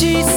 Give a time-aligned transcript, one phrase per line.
[0.00, 0.29] Jesus.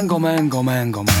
[0.00, 1.19] mango, mango, mango, mango.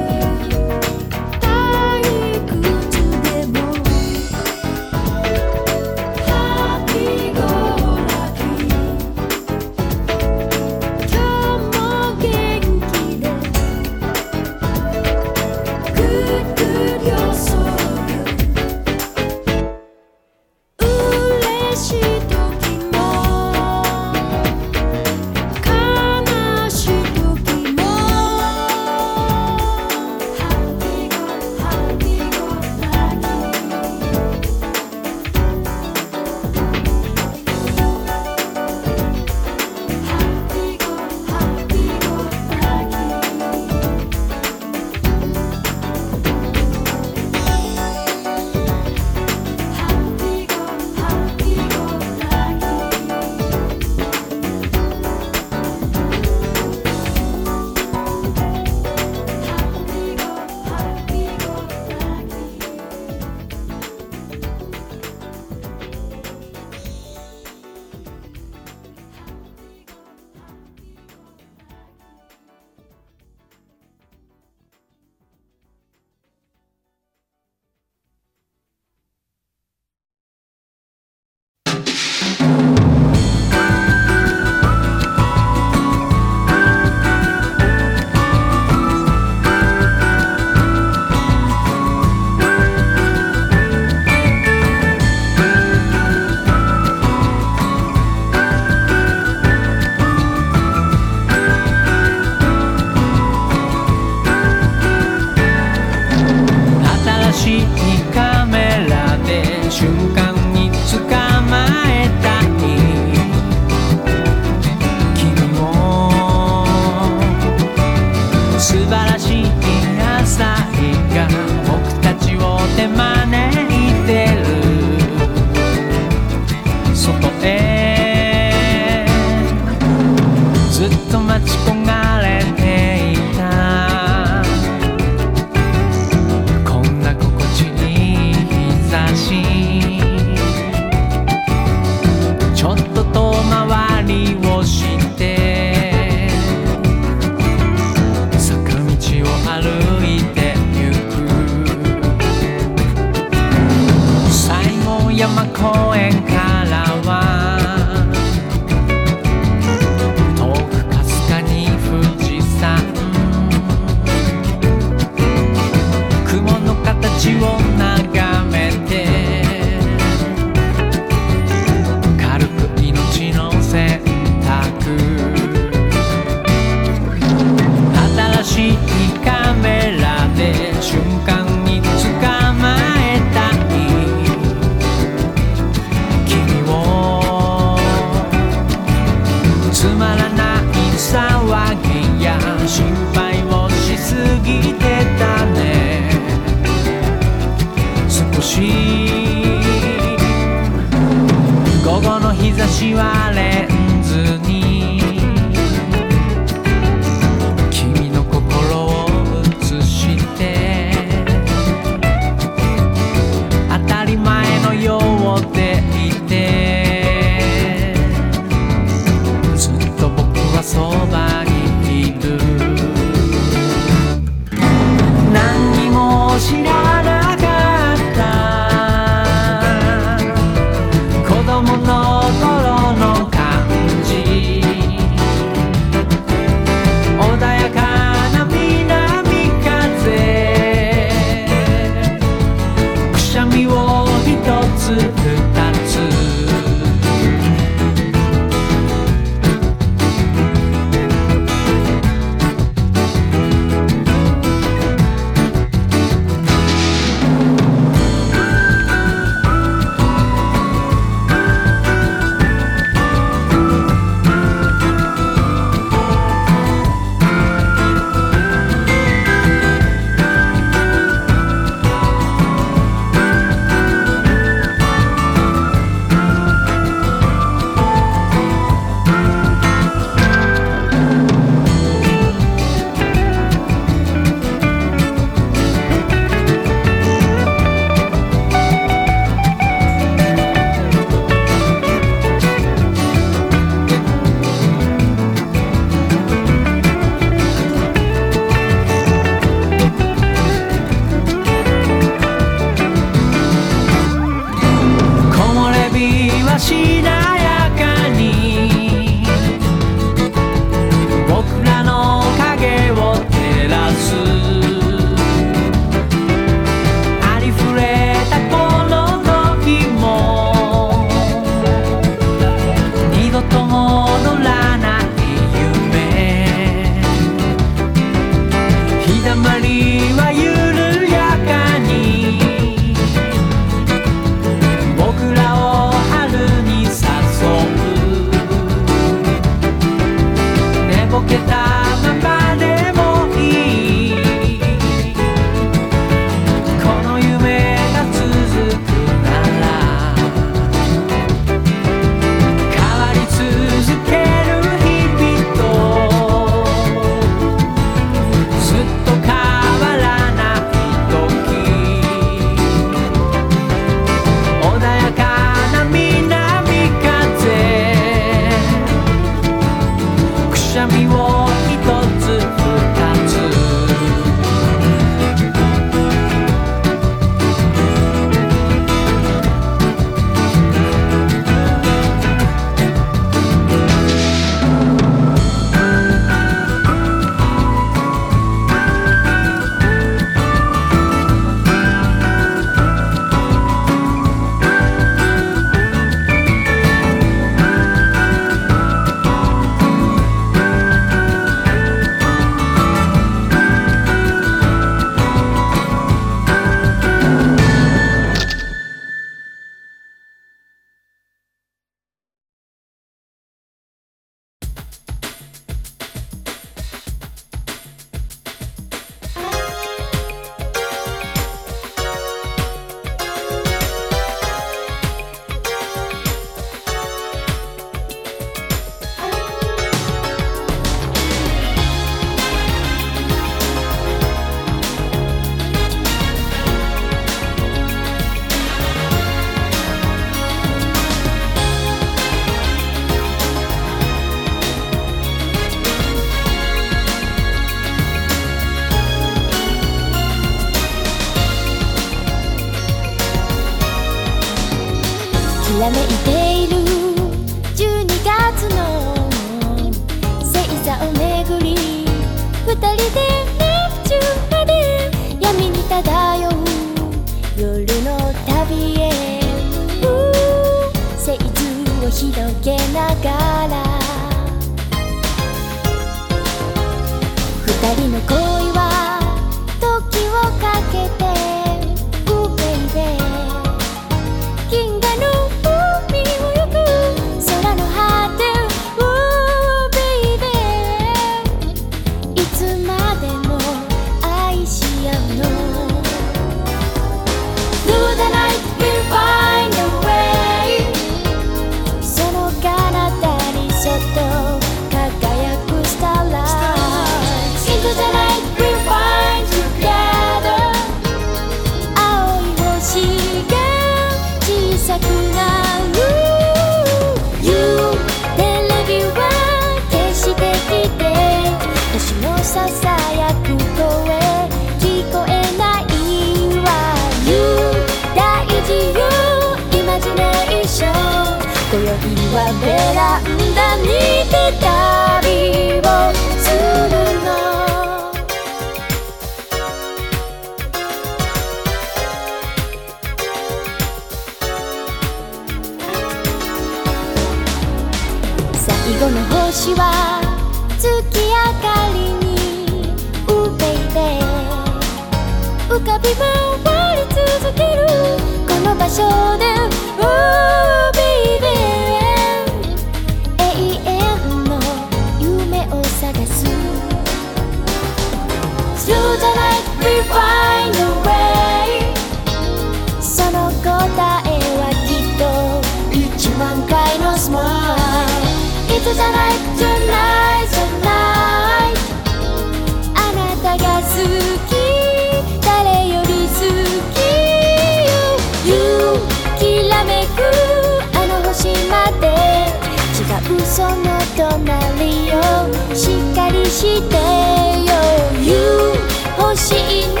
[596.64, 597.76] してよ。
[598.22, 598.72] You
[599.18, 600.00] 欲しいの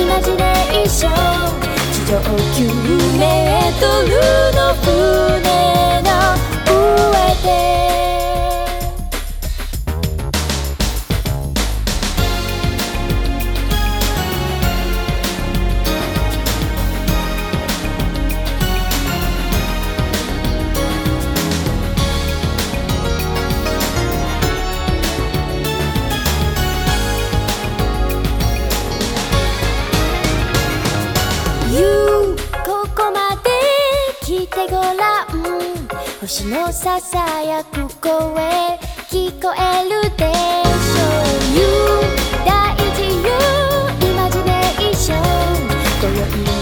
[0.00, 1.12] イマジネーション。
[1.92, 4.12] 地上9メートル
[4.56, 4.73] の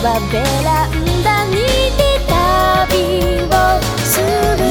[0.02, 1.54] はベランダに
[1.94, 2.02] 出
[2.90, 3.54] びを
[4.02, 4.18] す
[4.58, 4.66] る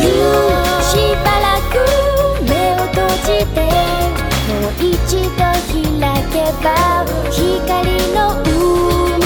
[0.83, 1.79] しばらく
[2.43, 3.63] 目を閉じて
[4.51, 5.47] もう一度
[5.79, 6.67] 開けば
[7.31, 7.39] 光
[8.11, 9.23] の海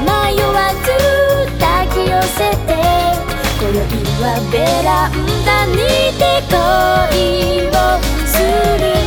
[0.00, 0.08] 迷
[0.40, 0.88] わず
[1.60, 2.72] 抱き寄せて
[3.60, 3.84] 今宵
[4.22, 5.12] はベラン
[5.44, 5.76] ダに
[6.16, 7.70] て恋を
[8.26, 8.32] す
[8.80, 9.03] る